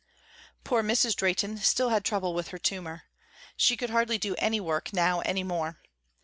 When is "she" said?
3.55-3.77